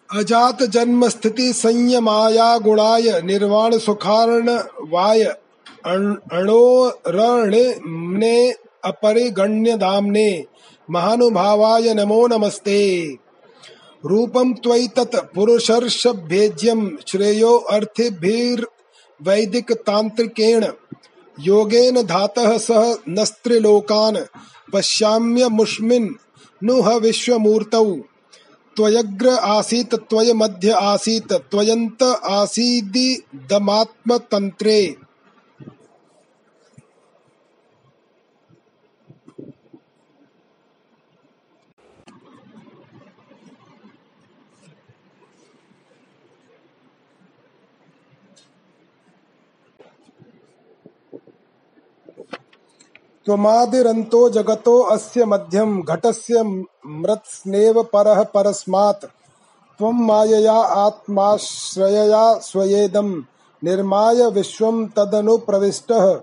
[0.10, 4.58] अजात जन्म स्थिति संयमाया गुणाय, निर्वाण सुखार्ण
[4.90, 5.24] वाय
[5.86, 6.92] अणोरणे
[8.86, 10.46] अपरिगण्य धामने
[10.90, 12.82] महानुभावाय नमो नमस्ते।
[14.06, 20.66] रूपम त्वयि तत् पुरुषर्षभेज्यम श्रेयो अर्थभिर्वैदिक तांत्रिकेण
[21.40, 24.18] योगेन धातः सह नस्त्रिलोकान्
[24.74, 26.10] पश्याम्यमुष्मिन्
[26.64, 27.96] नुह विश्वमूर्तौ।
[28.76, 34.96] त्वयग्र आसीत् त्वय मध्य आसीत्, त्वयन्त आसीदिदमात्मतन्त्रे।
[53.26, 59.06] त्वमादिरन्तो जगतो अस्य मध्यम घटस्य मृत्स्नेव परः परस्मात्।
[59.78, 63.22] त्वं मायया आत्माश्रयया स्वयेदं
[63.64, 66.20] निर्माय विश्वं तदनुप्रविष्टः।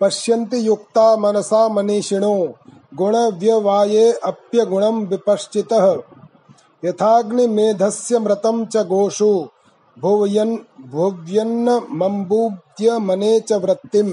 [0.00, 2.54] पश्यन्ति युक्ता मनसा मनीषिणो,
[2.94, 5.96] गुणव्यवाये अप्यगुणं विपश्चितः।
[6.84, 9.48] यथाग्निमेधस्य मृतं च गोषु,
[9.98, 10.58] भुवयन्
[10.90, 14.12] भुव्यन्नमम्बूद्य मने च वृत्तिम्।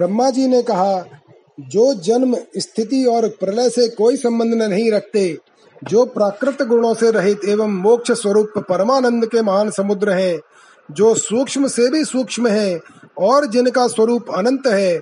[0.00, 1.04] ब्रह्मा जी ने कहा,
[1.60, 5.38] जो जन्म स्थिति और प्रलय से कोई संबंध नहीं रखते,
[5.84, 10.40] जो प्राकृत गुणों से रहित एवं मोक्ष स्वरूप परमानंद के महान समुद्र हैं,
[10.90, 12.80] जो सूक्ष्म से भी सूक्ष्म है
[13.18, 15.00] और जिनका स्वरूप अनंत है,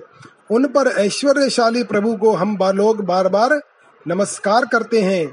[0.51, 3.59] उन पर ऐश्वर्यशाली प्रभु को हम लोग बार बार
[4.07, 5.27] नमस्कार करते हैं।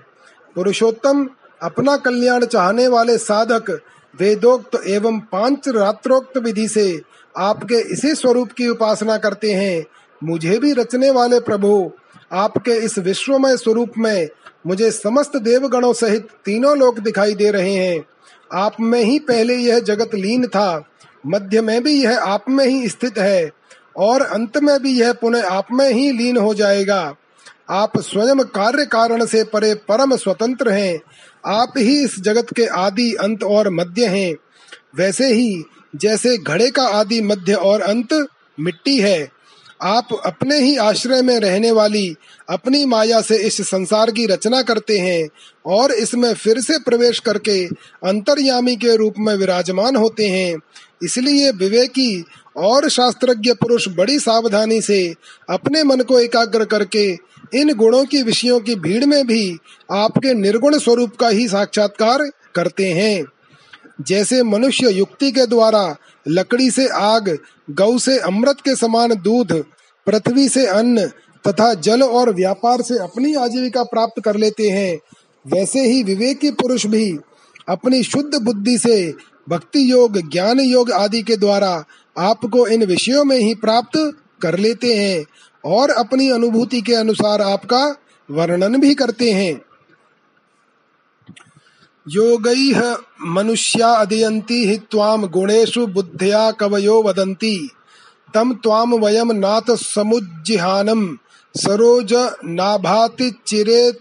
[0.55, 1.29] पुरुषोत्तम,
[1.63, 3.71] अपना कल्याण चाहने वाले साधक,
[4.19, 7.03] वेदोक्त एवं पाँच रात्रोक्त विधि से
[7.39, 9.85] आपके इसी स्वरूप की उपासना करते हैं।
[10.25, 11.93] मुझे भी रचने वाले प्रभु,
[12.33, 14.29] आपके इस विश्वमय स्वरूप में
[14.67, 18.05] मुझे समस्त देवगणों सहित तीनों लोक दिखाई दे रहे हैं।
[18.53, 20.89] आप में ही पहले यह जगत लीन था,
[21.27, 23.51] मध्य में भी यह आप में ही स्थित है,
[23.97, 27.15] और अंत में भी यह पुनः आप में ही लीन हो जाएगा।
[27.71, 31.01] आप स्वयं कार्य कारण से परे परम स्वतंत्र हैं।
[31.47, 34.35] आप ही इस जगत के आदि, अंत और मध्य हैं।
[34.97, 35.65] वैसे ही
[35.97, 38.27] जैसे घड़े का आदि मध्य और अंत
[38.61, 39.29] मिट्टी है।
[39.83, 42.15] आप अपने ही आश्रय में रहने वाली
[42.51, 45.29] अपनी माया से इस संसार की रचना करते हैं
[45.67, 47.67] और इसमें फिर से प्रवेश करके
[48.09, 50.57] अंतर्यामी के रूप में विराजमान होते हैं।
[51.03, 52.25] इसलिए विवेकी
[52.57, 55.15] और शास्त्रज्ञ पुरुष बड़ी सावधानी से
[55.51, 57.07] अपने मन को एकाग्र करके
[57.55, 59.59] इन गुणों की विषयों की भीड़ में भी
[59.93, 63.25] आपके निर्गुण स्वरूप का ही साक्षात्कार करते हैं।
[63.99, 65.97] जैसे मनुष्य युक्ति के द्वारा
[66.29, 67.39] लकड़ी से आग,
[67.71, 69.53] गौ से अमृत के समान दूध,
[70.07, 71.07] पृथ्वी से अन्न
[71.45, 74.99] तथा जल और व्यापार से अपनी आजीविका प्राप्त कर लेते हैं,
[75.47, 77.19] वैसे ही विवेकी पुरुष भी
[77.69, 79.15] अपनी शुद्ध बुद्धि से
[79.49, 81.85] भक्ति योग, ज्ञान योग आदि के द्वारा
[82.19, 85.25] आपको इन विषयों में ही प्राप्त कर लेते हैं
[85.65, 87.97] और अपनी अनुभूति के अनुसार आपका
[88.31, 89.61] वर्णन भी करते हैं।
[92.09, 97.71] योगैः मनुष्या अदयन्ति हि त्वां गुणेषु बुद्ध्या कवयो वदन्ति।
[98.35, 101.17] तं त्वां वयं नाथ समुज्जिहानं
[101.57, 102.15] सरोज
[102.45, 103.93] नाभाति चिरे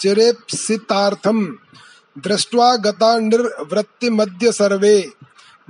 [0.00, 1.44] चिरेप्सितार्थं।
[2.18, 5.12] दृष्ट्वा गता निर्वृत्तिमद्य सर्वे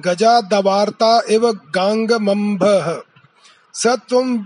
[0.01, 3.03] गजादवार्ता इव गाङ्गमम्भः।
[3.75, 4.39] स त्वं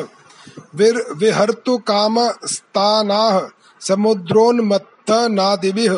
[0.74, 3.40] विर विहर्तु कामस्तानाः
[3.80, 5.94] समुद्रोन्मत्त नादिभिः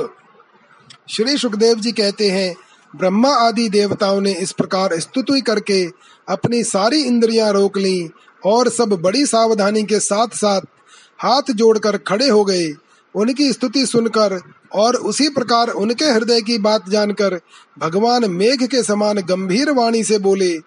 [1.09, 2.55] श्री सुखदेव जी कहते हैं,
[2.95, 5.84] ब्रह्मा आदि देवताओं ने इस प्रकार स्तुति करके
[6.28, 8.11] अपनी सारी इंद्रियाँ रोक ली
[8.43, 10.61] और सब बड़ी सावधानी के साथ साथ
[11.18, 12.68] हाथ जोड़कर खड़े हो गए।
[13.14, 14.39] उनकी स्तुति सुनकर
[14.74, 17.41] और उसी प्रकार उनके हृदय की बात जानकर
[17.78, 20.59] भगवान मेघ के समान गंभीर वाणी से बोले,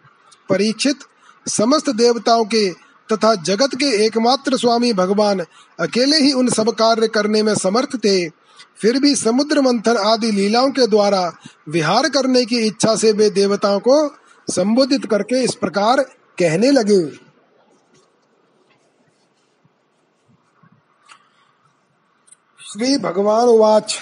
[0.50, 1.00] परीक्षित
[1.46, 2.70] समस्त देवताओं के
[3.10, 5.40] तथा जगत के एकमात्र स्वामी भगवान
[5.80, 8.30] अकेले ही उन सब कार्य करने में समर्थ थे,
[8.82, 11.32] फिर भी समुद्र मंथन आदि लीलाओं के द्वारा
[11.70, 13.98] विहार करने की इच्छा से वे देवताओं को
[14.48, 16.02] संबोधित करके इस प्रकार
[16.40, 17.02] कहने लगे।
[22.60, 23.98] श्री भगवान उवाच,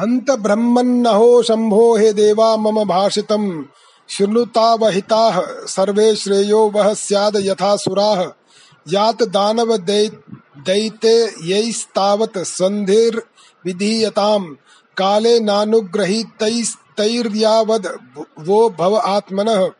[0.00, 3.64] हंत ब्रह्मन्नहो शंभो हे देवा मम भाषितम्।
[4.18, 8.32] शृणुतावहिताः सर्वे श्रेयो वह स्याद यथा सुराः।
[8.88, 12.38] यात दानव दैते यैस्तावत्
[13.66, 14.54] विधीयताम्।
[14.96, 17.86] काले नानुग्रहीतैस्तैर्यावद्
[18.38, 19.70] वो भव आत्मनः।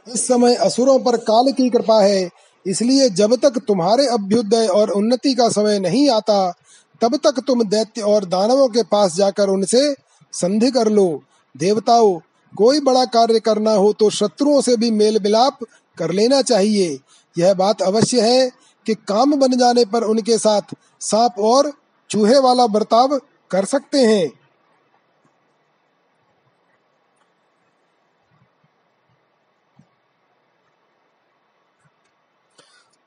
[0.06, 2.30] इस समय असुरों पर काल की कृपा है।
[2.66, 6.54] इसलिए जब तक तुम्हारे अभ्युदय और उन्नति का समय नहीं आता,
[7.00, 9.94] तब तक तुम दैत्य और दानवों के पास जाकर उनसे
[10.32, 11.22] संधि कर लो।
[11.54, 12.18] देवताओं,
[12.56, 15.58] कोई बड़ा कार्य करना हो तो शत्रुओं से भी मेल मिलाप
[15.98, 16.98] कर लेना चाहिए।
[17.36, 18.50] यह बात अवश्य है
[18.86, 21.72] कि काम बन जाने पर उनके साथ सांप और
[22.10, 23.18] चूहे वाला बर्ताव
[23.50, 24.30] कर सकते हैं।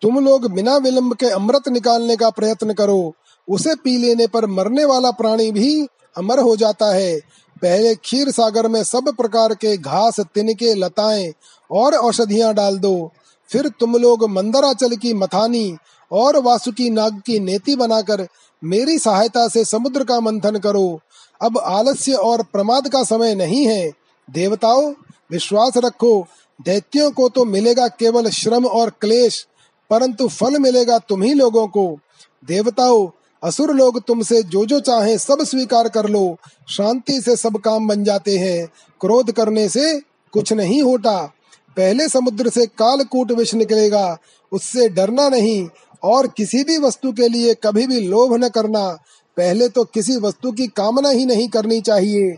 [0.01, 3.13] तुम लोग बिना विलंब के अमृत निकालने का प्रयत्न करो।
[3.49, 5.87] उसे पी लेने पर मरने वाला प्राणी भी
[6.17, 7.19] अमर हो जाता है।
[7.61, 11.33] पहले खीर सागर में सब प्रकार के घास, तिनके, लताएँ
[11.71, 13.11] और औषधियाँ डाल दो।
[13.49, 15.77] फिर तुम लोग मंदराचल की मथानी
[16.11, 18.27] और वासुकी नाग की नेति बनाकर
[18.63, 20.99] मेरी सहायता से समुद्र का मंथन करो।
[21.41, 23.91] अब आलस्य और प्रमाद का समय नहीं है।
[24.29, 24.93] देवताओं,
[25.31, 26.27] विश्वास रखो।
[26.61, 29.47] दैत्यों को तो मिलेगा केवल श्रम और क्लेश।
[29.89, 31.99] परंतु फल मिलेगा तुम्ही लोगों को।
[32.47, 33.07] देवताओं,
[33.43, 36.37] असुर लोग तुमसे जो जो चाहे सब स्वीकार कर लो।
[36.69, 38.67] शांति से सब काम बन जाते हैं।
[39.01, 39.99] क्रोध करने से
[40.31, 41.33] कुछ नहीं होता।
[41.77, 44.17] पहले समुद्र से कालकूट विष निकलेगा।
[44.51, 45.69] उससे डरना नहीं।
[46.03, 48.89] और किसी भी वस्तु के लिए कभी भी लोभ न करना।
[49.37, 52.37] पहले तो किसी वस्तु की कामना ही नहीं करनी चाहिए।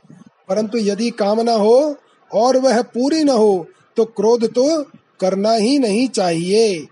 [0.49, 1.95] परंतु यदि कामना हो
[2.33, 3.67] और वह पूरी न हो
[3.97, 4.83] तो क्रोध तो
[5.19, 6.87] करना ही नहीं चाहिए।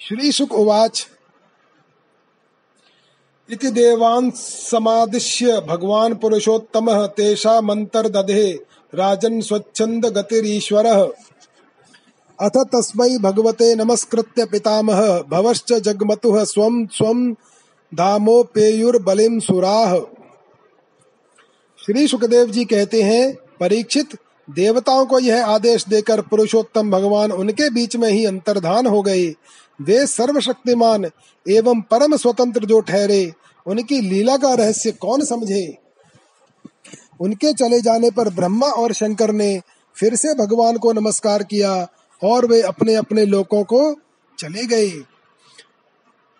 [0.00, 1.06] श्री सुख उवाच
[3.50, 8.52] इति देवान् समादिश्य भगवान पुरुषोत्तम, तेषा मंत्र दधे,
[8.94, 11.02] राजन स्वच्छंद गतिरीश्वरः।
[12.38, 17.32] अथ तस्मै भगवते नमस्कृत्य पितामह, भवश्च जगमतुः स्वं स्वं
[17.94, 19.98] धामोपेयुर्बलिम सुराह
[21.86, 24.16] श्री सुखदेव जी कहते हैं, परीक्षित,
[24.50, 29.34] देवताओं को यह आदेश देकर पुरुषोत्तम भगवान उनके बीच में ही अंतर्धान हो गए।
[29.80, 31.10] वे सर्वशक्तिमान
[31.48, 33.32] एवं परम स्वतंत्र जो ठहरे,
[33.66, 35.78] उनकी लीला का रहस्य कौन समझे?
[37.20, 39.60] उनके चले जाने पर ब्रह्मा और शंकर ने
[39.94, 41.88] फिर से भगवान को नमस्कार किया
[42.24, 43.94] और वे अपने अपने लोकों को
[44.38, 44.90] चले गए।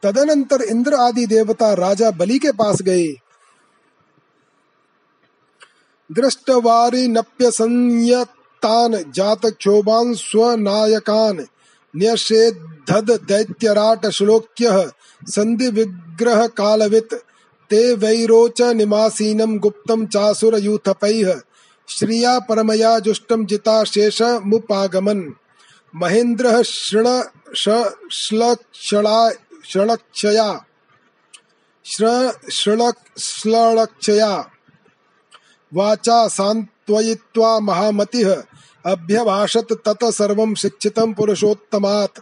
[0.02, 3.08] तदनंतर इंद्र आदि देवता राजा बलि के पास गए।
[6.12, 11.46] दृष्टवारी नप्य संयतान जात क्षोभान स्वनायकान
[11.96, 14.90] न्यषेधद दैत्यराट श्लोक्य
[15.24, 17.08] संधि विग्रह कालवित
[17.70, 21.40] ते वैरोच निमासीनम गुप्तम चासुर यूथपैः
[21.88, 25.34] श्रिया परमया जुष्टम जिता शेष मुपागमन।
[25.96, 27.22] महेन्द्रः शृण
[28.12, 30.64] श्लक्षया।
[33.28, 34.50] श्लक्षया।
[35.74, 38.42] वाचा सान्त्वयित्वा महामतिः
[38.86, 42.20] अभ्यभाषत तत सर्वं शिक्षितं पुरुषोत्तमात्।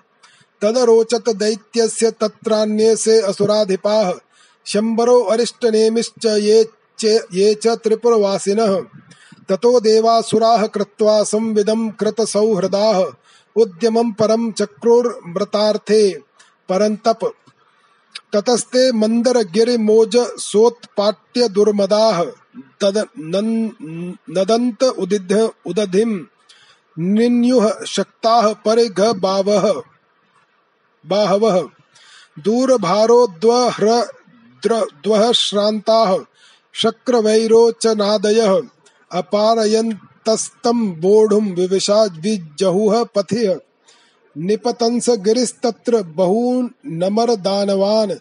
[0.62, 4.12] तदरोचत दैत्यस्य तत्रान्ये से असुराधिपाः।
[4.66, 7.04] शम्बरो अरिष्टनेमिश्च ये च
[7.34, 8.80] ये च त्रिपुरवासिनः।
[9.48, 13.06] ततो देवासुराः कृत्वा संविदं कृतसौहृदाः।
[13.56, 16.10] उद्यमं परं चक्रुर्मृतार्थे।
[16.68, 17.32] परन्तप
[18.32, 22.24] ततस्ते मन्दरगिरिमोज सोत्पाट्य दुर्मदाः
[22.80, 23.06] तद
[24.30, 26.26] नदन्त उदिध उदधिम।
[26.98, 29.82] निन्युः शक्ताः परिघ बावः
[31.06, 31.68] बाहवः।
[32.38, 36.18] दूरभारोद्वह्र श्रान्ताः
[36.74, 38.62] शक्रवैरोचनादयः।
[39.12, 42.06] अपारयन्तस्तं वोढुं विविशा
[44.36, 48.12] निपतंस गिरिस्तत्र बहून्नमरदानवान्।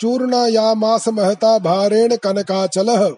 [0.00, 3.14] चूर्णयामास महता भारेण कनकाचलः।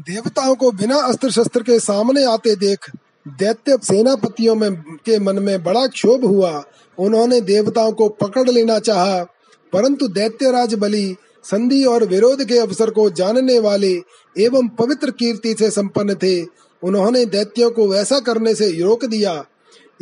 [0.00, 2.90] देवताओं को बिना अस्त्र शस्त्र के सामने आते देख,
[3.28, 6.64] दैत्य सेनापतियों में, के मन में बड़ा क्षोभ हुआ।
[6.98, 9.24] उन्होंने देवताओं को पकड़ लेना चाहा,
[9.72, 13.92] परंतु दैत्यराज बलि संधि और विरोध के अवसर को जानने वाले
[14.38, 16.42] एवं पवित्र कीर्ति से संपन्न थे।
[16.82, 19.44] उन्होंने दैत्यों को वैसा करने से रोक दिया।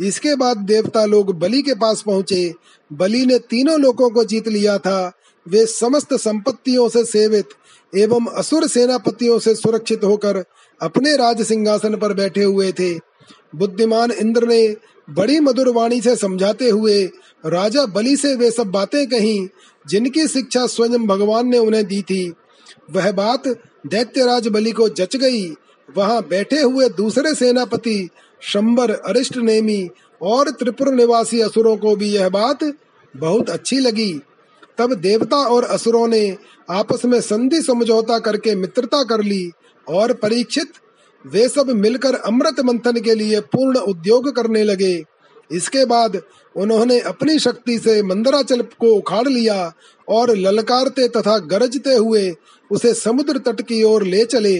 [0.01, 2.53] इसके बाद देवता लोग बलि के पास पहुँचे।
[2.93, 5.11] बलि ने तीनों लोगों को जीत लिया था।
[5.47, 7.49] वे समस्त संपत्तियों से सेवित
[7.93, 10.43] एवं असुर सेनापतियों से सुरक्षित होकर
[10.81, 12.93] अपने राज सिंहासन पर बैठे हुए थे।
[13.55, 14.75] बुद्धिमान इंद्र ने
[15.09, 17.03] बड़ी मधुर वाणी से समझाते हुए
[17.45, 19.49] राजा बलि से वे सब बातें कही,
[19.85, 22.33] जिनकी शिक्षा स्वयं भगवान ने उन्हें दी थी,
[22.91, 23.47] वह बात
[23.87, 25.49] दैत्यराज बलि को जच गई।
[25.89, 28.09] वहाँ बैठे हुए दूसरे सेनापति
[28.41, 29.89] शंबर अरिष्ट नेमी
[30.21, 32.63] और त्रिपुर निवासी असुरों को भी यह बात
[33.17, 34.19] बहुत अच्छी लगी।
[34.79, 36.37] तब देवता और असुरों ने
[36.69, 39.51] आपस में संधि समझौता करके मित्रता कर ली
[39.87, 40.73] और परीक्षित।
[41.25, 45.03] वे सब मिलकर अमृत मंथन के लिए पूर्ण उद्योग करने लगे।
[45.51, 46.21] इसके बाद
[46.55, 49.73] उन्होंने अपनी शक्ति से मंदराचल को उखाड़ लिया
[50.07, 52.31] और ललकारते तथा गरजते हुए
[52.71, 54.57] उसे समुद्र तट की ओर ले चले।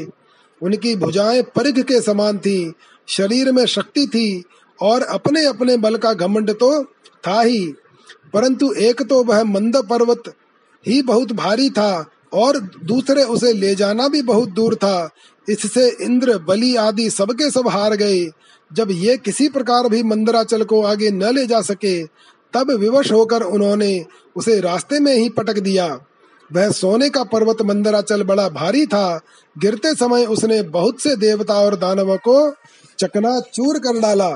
[0.61, 2.73] उनकी भुजाएँ परिघ के समान थी,
[3.07, 4.43] शरीर में शक्ति थी
[4.79, 6.83] और अपने अपने बल का घमंड तो
[7.27, 7.73] था ही।
[8.33, 10.23] परंतु एक तो वह मंद पर्वत
[10.87, 15.09] ही बहुत भारी था और दूसरे उसे ले जाना भी बहुत दूर था।
[15.49, 18.25] इससे इंद्र, बलि आदि सबके सब हार गए।
[18.73, 22.03] जब ये किसी प्रकार भी मंदराचल को आगे न ले जा सके,
[22.53, 24.05] तब विवश होकर उन्होंने
[24.35, 25.99] उसे रास्ते में ही पटक दिया।
[26.53, 29.21] वह सोने का पर्वत मंदराचल बड़ा भारी था।
[29.57, 32.53] गिरते समय उसने बहुत से देवता और दानवों को
[32.99, 34.29] चकना चूर कर डाला।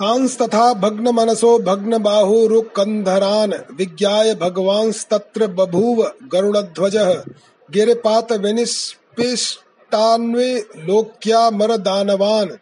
[0.00, 6.96] तांस्तथा भग्न मनसो भग्न बाहुरुकंधरान विज्ञाय भगवांस्तत्र बभूव गरुड़ध्वज
[7.68, 12.58] गिरपात विनिष्पिष्टान्वे लोक्या मर दानवान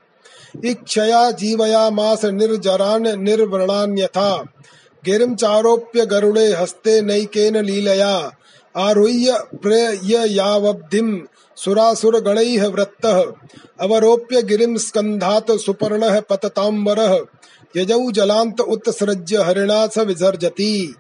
[0.64, 4.44] इच्छया जीवयामास निर्जरान निर्वृणान्यथा
[5.04, 8.30] गिरिम चारोप्य गरुड़े हस्ते नैकेन लीलया।
[8.74, 11.26] आरुह्य प्रेययावब्धिम
[11.56, 13.24] सुरासुर गणैः वृत्तः।
[13.80, 17.18] अवरोप्य गिरिं स्कन्धात् सुपर्णः पतताम्बरः।
[17.76, 20.94] यजौ जलांत उत्सृज्य हरिणा स विसर्जती।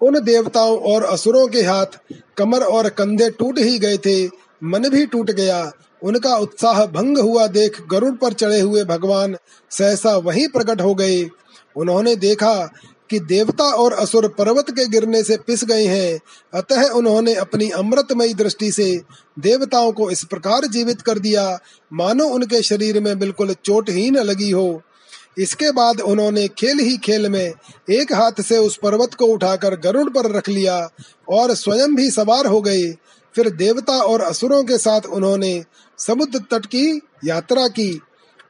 [0.00, 1.98] उन देवताओं और असुरों के हाथ
[2.36, 4.26] कमर और कंधे टूट ही गए थे।
[4.64, 5.72] मन भी टूट गया।
[6.02, 9.36] उनका उत्साह भंग हुआ देख गरुड़ पर चढ़े हुए भगवान
[9.70, 11.28] सहसा वहीं प्रकट हो गए।
[11.76, 12.54] उन्होंने देखा
[13.10, 16.20] कि देवता और असुर पर्वत के गिरने से पिस गए हैं।
[16.54, 19.00] अतः उन्होंने अपनी अमृतमयी दृष्टि से
[19.38, 21.58] देवताओं को इस प्रकार जीवित कर दिया,
[21.92, 24.82] मानो उनके शरीर में बिल्कुल चोट ही न लगी हो।
[25.38, 27.52] इसके बाद उन्होंने खेल ही खेल में
[27.90, 30.90] एक हाथ से उस पर्वत को उठाकर गरुड़ पर रख लिया
[31.28, 32.94] और स्वयं भी सवार हो गए।
[33.34, 35.64] फिर देवता और असुरों के साथ उन्होंने
[35.98, 38.00] समुद्र तट की यात्रा की।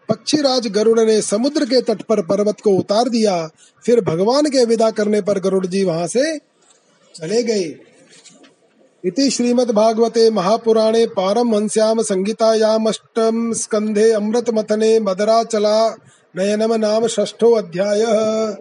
[0.09, 3.49] पक्षीराज गरुड़ ने समुद्र के तट पर पर्वत को उतार दिया।
[3.85, 6.39] फिर भगवान के विदा करने पर गरुड़ जी वहाँ से
[7.15, 7.77] चले गए।
[9.05, 15.91] इति श्रीमद्भागवते महापुराणे पारम पारमहंस्याम संहितायामष्टम स्कंधे अमृत मथने मदरा चला
[16.37, 18.57] नयनम नाम ष्ठो अध्यायः।